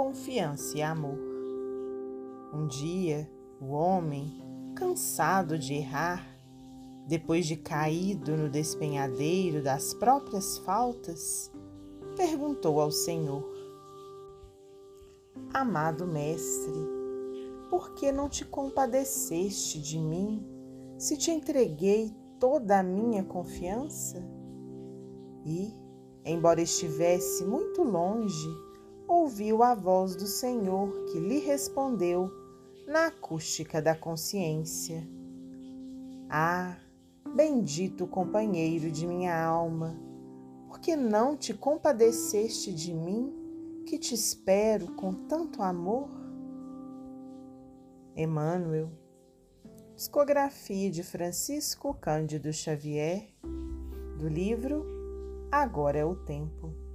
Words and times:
confiança 0.00 0.78
e 0.78 0.80
amor. 0.80 1.18
Um 2.54 2.66
dia, 2.66 3.30
o 3.60 3.66
homem, 3.66 4.42
cansado 4.74 5.58
de 5.58 5.74
errar, 5.74 6.26
depois 7.06 7.46
de 7.46 7.54
caído 7.54 8.34
no 8.34 8.48
despenhadeiro 8.48 9.62
das 9.62 9.92
próprias 9.92 10.56
faltas, 10.56 11.52
perguntou 12.16 12.80
ao 12.80 12.90
Senhor: 12.90 13.46
Amado 15.52 16.06
Mestre, 16.06 16.80
por 17.68 17.92
que 17.92 18.10
não 18.10 18.26
te 18.26 18.46
compadeceste 18.46 19.78
de 19.82 19.98
mim 19.98 20.42
se 20.96 21.14
te 21.18 21.30
entreguei 21.30 22.10
toda 22.38 22.78
a 22.78 22.82
minha 22.82 23.22
confiança? 23.22 24.26
E, 25.44 25.74
embora 26.24 26.62
estivesse 26.62 27.44
muito 27.44 27.82
longe, 27.82 28.69
ouviu 29.10 29.64
a 29.64 29.74
voz 29.74 30.14
do 30.14 30.26
Senhor 30.26 31.06
que 31.06 31.18
lhe 31.18 31.40
respondeu 31.40 32.30
na 32.86 33.08
acústica 33.08 33.82
da 33.82 33.92
consciência. 33.92 35.02
Ah, 36.28 36.76
bendito 37.34 38.06
companheiro 38.06 38.88
de 38.88 39.08
minha 39.08 39.36
alma, 39.36 39.98
porque 40.68 40.94
não 40.94 41.36
te 41.36 41.52
compadeceste 41.52 42.72
de 42.72 42.94
mim, 42.94 43.34
que 43.84 43.98
te 43.98 44.14
espero 44.14 44.94
com 44.94 45.12
tanto 45.12 45.60
amor? 45.60 46.08
Emmanuel, 48.14 48.92
discografia 49.96 50.88
de 50.88 51.02
Francisco 51.02 51.94
Cândido 51.94 52.52
Xavier, 52.52 53.34
do 54.18 54.28
livro 54.28 54.86
Agora 55.50 55.98
é 55.98 56.04
o 56.04 56.14
Tempo. 56.14 56.89